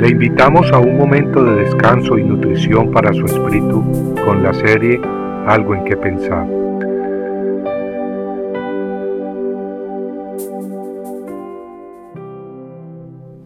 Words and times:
Le 0.00 0.08
invitamos 0.08 0.72
a 0.72 0.78
un 0.78 0.96
momento 0.96 1.44
de 1.44 1.56
descanso 1.56 2.16
y 2.16 2.24
nutrición 2.24 2.90
para 2.90 3.12
su 3.12 3.26
espíritu 3.26 4.14
con 4.24 4.42
la 4.42 4.54
serie 4.54 4.98
Algo 5.46 5.74
en 5.74 5.84
que 5.84 5.94
pensar. 5.94 6.46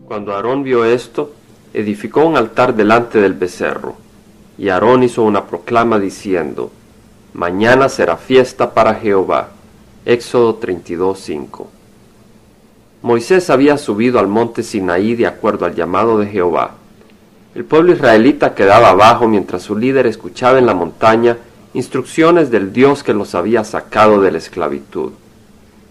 Cuando 0.06 0.32
Aarón 0.32 0.62
vio 0.62 0.84
esto, 0.84 1.32
edificó 1.72 2.24
un 2.24 2.36
altar 2.36 2.76
delante 2.76 3.20
del 3.20 3.34
becerro, 3.34 3.96
y 4.56 4.68
Aarón 4.68 5.02
hizo 5.02 5.24
una 5.24 5.46
proclama 5.46 5.98
diciendo, 5.98 6.70
Mañana 7.32 7.88
será 7.88 8.16
fiesta 8.16 8.72
para 8.72 8.94
Jehová. 8.94 9.48
Éxodo 10.06 10.60
32:5 10.60 11.83
Moisés 13.04 13.50
había 13.50 13.76
subido 13.76 14.18
al 14.18 14.28
monte 14.28 14.62
Sinaí 14.62 15.14
de 15.14 15.26
acuerdo 15.26 15.66
al 15.66 15.74
llamado 15.74 16.18
de 16.18 16.26
Jehová. 16.26 16.70
El 17.54 17.66
pueblo 17.66 17.92
israelita 17.92 18.54
quedaba 18.54 18.88
abajo 18.88 19.28
mientras 19.28 19.60
su 19.60 19.76
líder 19.76 20.06
escuchaba 20.06 20.58
en 20.58 20.64
la 20.64 20.72
montaña 20.72 21.36
instrucciones 21.74 22.50
del 22.50 22.72
Dios 22.72 23.02
que 23.02 23.12
los 23.12 23.34
había 23.34 23.62
sacado 23.62 24.22
de 24.22 24.32
la 24.32 24.38
esclavitud, 24.38 25.12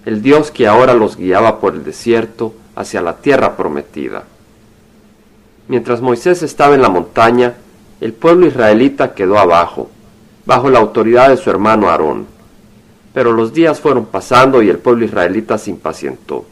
el 0.08 0.24
Dios 0.24 0.50
que 0.50 0.66
ahora 0.66 0.96
los 0.96 1.16
guiaba 1.16 1.60
por 1.60 1.76
el 1.76 1.84
desierto 1.84 2.56
hacia 2.76 3.04
la 3.04 3.18
tierra 3.18 3.56
prometida. 3.56 4.24
Mientras 5.68 6.02
Moisés 6.02 6.42
estaba 6.42 6.74
en 6.74 6.82
la 6.82 6.90
montaña, 6.90 7.54
el 8.02 8.14
pueblo 8.14 8.48
israelita 8.48 9.14
quedó 9.14 9.38
abajo, 9.38 9.92
bajo 10.48 10.68
la 10.72 10.80
autoridad 10.80 11.30
de 11.30 11.38
su 11.38 11.52
hermano 11.52 11.90
Aarón. 11.92 12.26
Pero 13.14 13.34
los 13.34 13.54
días 13.54 13.80
fueron 13.80 14.08
pasando 14.08 14.64
y 14.64 14.70
el 14.72 14.80
pueblo 14.80 15.06
israelita 15.06 15.60
se 15.60 15.70
impacientó 15.70 16.48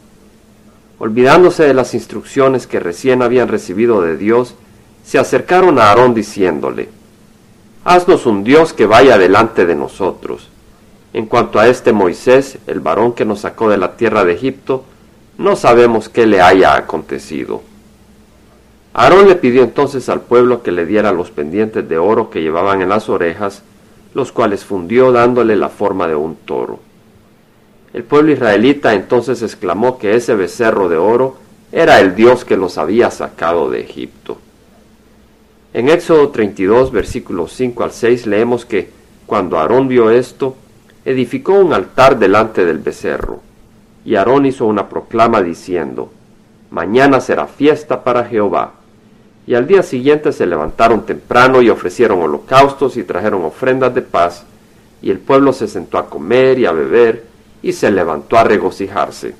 olvidándose 1.02 1.64
de 1.64 1.74
las 1.74 1.94
instrucciones 1.94 2.68
que 2.68 2.78
recién 2.78 3.22
habían 3.22 3.48
recibido 3.48 4.02
de 4.02 4.16
Dios, 4.16 4.54
se 5.04 5.18
acercaron 5.18 5.80
a 5.80 5.88
Aarón 5.88 6.14
diciéndole, 6.14 6.90
Haznos 7.82 8.24
un 8.24 8.44
Dios 8.44 8.72
que 8.72 8.86
vaya 8.86 9.18
delante 9.18 9.66
de 9.66 9.74
nosotros. 9.74 10.48
En 11.12 11.26
cuanto 11.26 11.58
a 11.58 11.66
este 11.66 11.92
Moisés, 11.92 12.58
el 12.68 12.78
varón 12.78 13.14
que 13.14 13.24
nos 13.24 13.40
sacó 13.40 13.68
de 13.68 13.78
la 13.78 13.96
tierra 13.96 14.24
de 14.24 14.34
Egipto, 14.34 14.84
no 15.38 15.56
sabemos 15.56 16.08
qué 16.08 16.24
le 16.24 16.40
haya 16.40 16.76
acontecido. 16.76 17.62
Aarón 18.94 19.26
le 19.26 19.34
pidió 19.34 19.64
entonces 19.64 20.08
al 20.08 20.20
pueblo 20.20 20.62
que 20.62 20.70
le 20.70 20.86
diera 20.86 21.10
los 21.10 21.32
pendientes 21.32 21.88
de 21.88 21.98
oro 21.98 22.30
que 22.30 22.42
llevaban 22.42 22.80
en 22.80 22.90
las 22.90 23.08
orejas, 23.08 23.64
los 24.14 24.30
cuales 24.30 24.64
fundió 24.64 25.10
dándole 25.10 25.56
la 25.56 25.68
forma 25.68 26.06
de 26.06 26.14
un 26.14 26.36
toro. 26.36 26.78
El 27.92 28.04
pueblo 28.04 28.32
israelita 28.32 28.94
entonces 28.94 29.42
exclamó 29.42 29.98
que 29.98 30.14
ese 30.14 30.34
becerro 30.34 30.88
de 30.88 30.96
oro 30.96 31.36
era 31.72 32.00
el 32.00 32.14
Dios 32.14 32.44
que 32.44 32.56
los 32.56 32.78
había 32.78 33.10
sacado 33.10 33.70
de 33.70 33.80
Egipto. 33.80 34.38
En 35.74 35.88
Éxodo 35.88 36.30
32, 36.30 36.90
versículos 36.90 37.52
5 37.52 37.84
al 37.84 37.92
6 37.92 38.26
leemos 38.26 38.64
que, 38.64 38.90
cuando 39.26 39.58
Aarón 39.58 39.88
vio 39.88 40.10
esto, 40.10 40.56
edificó 41.04 41.54
un 41.54 41.72
altar 41.72 42.18
delante 42.18 42.64
del 42.64 42.78
becerro, 42.78 43.40
y 44.04 44.16
Aarón 44.16 44.46
hizo 44.46 44.66
una 44.66 44.88
proclama 44.88 45.42
diciendo, 45.42 46.10
Mañana 46.70 47.20
será 47.20 47.46
fiesta 47.46 48.02
para 48.02 48.24
Jehová. 48.24 48.72
Y 49.46 49.54
al 49.54 49.66
día 49.66 49.82
siguiente 49.82 50.32
se 50.32 50.46
levantaron 50.46 51.04
temprano 51.04 51.60
y 51.60 51.68
ofrecieron 51.68 52.22
holocaustos 52.22 52.96
y 52.96 53.02
trajeron 53.02 53.44
ofrendas 53.44 53.94
de 53.94 54.02
paz, 54.02 54.44
y 55.02 55.10
el 55.10 55.18
pueblo 55.18 55.52
se 55.52 55.68
sentó 55.68 55.98
a 55.98 56.08
comer 56.08 56.58
y 56.58 56.66
a 56.66 56.72
beber, 56.72 57.31
y 57.62 57.72
se 57.72 57.90
levantó 57.90 58.36
a 58.36 58.44
regocijarse. 58.44 59.34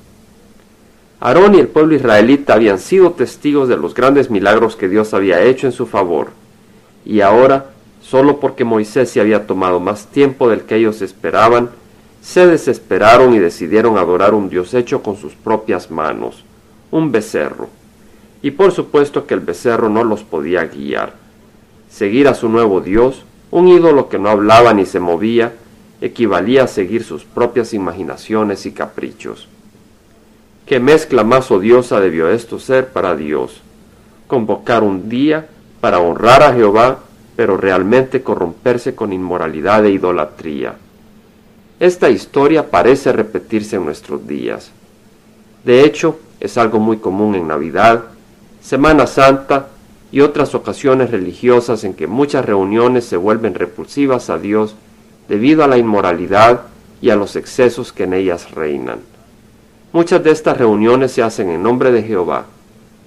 Aarón 1.21 1.55
y 1.55 1.61
el 1.61 1.69
pueblo 1.69 1.95
israelita 1.95 2.55
habían 2.55 2.79
sido 2.79 3.13
testigos 3.13 3.69
de 3.69 3.77
los 3.77 3.95
grandes 3.95 4.31
milagros 4.31 4.77
que 4.77 4.89
Dios 4.89 5.15
había 5.15 5.43
hecho 5.43 5.67
en 5.67 5.73
su 5.73 5.87
favor, 5.87 6.31
y 7.05 7.21
ahora, 7.21 7.67
solo 8.01 8.41
porque 8.41 8.65
Moisés 8.65 9.11
se 9.11 9.21
había 9.21 9.47
tomado 9.47 9.81
más 9.81 10.07
tiempo 10.07 10.49
del 10.49 10.63
que 10.63 10.77
ellos 10.77 11.03
esperaban, 11.03 11.71
se 12.23 12.47
desesperaron 12.47 13.35
y 13.35 13.39
decidieron 13.41 13.99
adorar 13.99 14.35
un 14.35 14.49
Dios 14.49 14.75
hecho 14.75 15.03
con 15.03 15.17
sus 15.17 15.35
propias 15.35 15.91
manos, 15.91 16.45
un 16.91 17.11
becerro. 17.11 17.69
Y 18.43 18.53
por 18.53 18.73
supuesto 18.73 19.27
que 19.27 19.35
el 19.35 19.41
becerro 19.41 19.89
no 19.89 20.05
los 20.05 20.23
podía 20.23 20.65
guiar. 20.65 21.15
Seguir 21.91 22.29
a 22.29 22.35
su 22.35 22.49
nuevo 22.49 22.81
Dios, 22.81 23.25
un 23.51 23.69
ídolo 23.69 24.09
que 24.09 24.19
no 24.19 24.31
hablaba 24.31 24.73
ni 24.73 24.87
se 24.87 25.01
movía, 25.01 25.53
equivalía 26.03 26.65
a 26.65 26.67
seguir 26.67 27.05
sus 27.05 27.25
propias 27.25 27.73
imaginaciones 27.73 28.67
y 28.67 28.73
caprichos. 28.73 29.49
¿Qué 30.67 30.81
mezcla 30.81 31.23
más 31.23 31.51
odiosa 31.53 32.01
debió 32.01 32.29
esto 32.29 32.59
ser 32.59 32.89
para 32.89 33.15
Dios? 33.15 33.63
Convocar 34.27 34.83
un 34.83 35.09
día 35.09 35.47
para 35.81 36.01
honrar 36.01 36.43
a 36.43 36.53
Jehová, 36.53 36.99
pero 37.37 37.57
realmente 37.57 38.23
corromperse 38.23 38.97
con 38.97 39.13
inmoralidad 39.13 39.87
e 39.87 39.93
idolatría. 39.93 40.75
Esta 41.79 42.11
historia 42.11 42.69
parece 42.69 43.13
repetirse 43.13 43.77
en 43.77 43.85
nuestros 43.85 44.27
días. 44.27 44.73
De 45.65 45.85
hecho, 45.85 46.19
es 46.41 46.59
algo 46.59 46.81
muy 46.81 46.97
común 46.99 47.37
en 47.37 47.47
Navidad, 47.47 48.07
Semana 48.61 49.07
Santa 49.07 49.69
y 50.11 50.21
otras 50.21 50.55
ocasiones 50.57 51.13
religiosas 51.13 51.85
en 51.85 51.95
que 51.95 52.09
muchas 52.09 52.45
reuniones 52.45 53.05
se 53.05 53.17
vuelven 53.17 53.55
repulsivas 53.55 54.31
a 54.31 54.39
Dios 54.39 54.75
debido 55.29 55.65
a 55.65 55.69
la 55.69 55.79
inmoralidad 55.79 56.63
y 57.01 57.11
a 57.11 57.17
los 57.17 57.37
excesos 57.37 57.93
que 57.93 58.05
en 58.05 58.15
ellas 58.15 58.51
reinan. 58.53 59.01
Muchas 59.93 60.23
de 60.25 60.31
estas 60.31 60.57
reuniones 60.57 61.13
se 61.13 61.23
hacen 61.23 61.51
en 61.51 61.63
nombre 61.63 61.93
de 61.93 62.03
Jehová, 62.03 62.47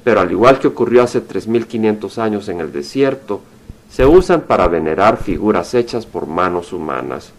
pero 0.03 0.19
al 0.19 0.31
igual 0.31 0.59
que 0.59 0.67
ocurrió 0.67 1.03
hace 1.03 1.25
3.500 1.25 2.17
años 2.19 2.49
en 2.49 2.59
el 2.59 2.71
desierto, 2.71 3.41
se 3.89 4.05
usan 4.05 4.41
para 4.41 4.67
venerar 4.67 5.17
figuras 5.17 5.73
hechas 5.73 6.05
por 6.05 6.27
manos 6.27 6.73
humanas. 6.73 7.31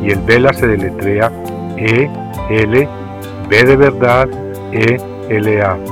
Y 0.02 0.10
el 0.10 0.18
Vela 0.22 0.52
se 0.52 0.66
deletrea 0.66 1.30
E 1.76 2.10
L 2.50 2.88
B 3.48 3.64
de 3.64 3.76
verdad 3.76 4.28
E 4.72 4.98
L 5.28 5.62
A 5.62 5.91